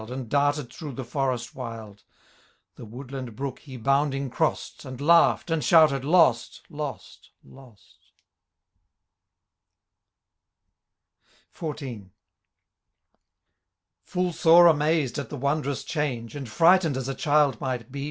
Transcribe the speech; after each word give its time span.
And 0.09 0.27
darted 0.29 0.73
through 0.73 0.93
the 0.93 1.03
forest 1.05 1.53
wild; 1.53 2.01
The 2.75 2.85
woodland 2.85 3.35
brook 3.35 3.59
he 3.59 3.77
bounding 3.77 4.31
cross*dv 4.31 4.93
Andlaugh'd, 4.97 5.51
and 5.51 5.63
shouted, 5.63 6.03
"«Lost! 6.03 6.63
lost 6.71 7.29
I 7.45 7.49
lost 7.53 7.99
*'' 8.11 8.21
XIV. 11.55 12.09
Full 14.05 14.33
sore 14.33 14.65
amazed 14.65 15.19
at 15.19 15.29
the 15.29 15.37
wondrous 15.37 15.83
change, 15.83 16.35
And 16.35 16.49
frightened 16.49 16.97
as 16.97 17.07
a 17.07 17.13
child 17.13 17.61
might 17.61 17.91
be. 17.91 17.99